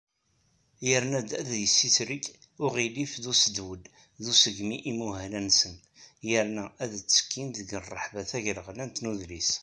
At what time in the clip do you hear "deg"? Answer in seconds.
7.57-7.69